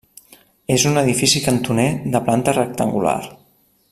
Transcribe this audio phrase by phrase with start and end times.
[0.75, 3.15] És un edifici cantoner de planta rectangular.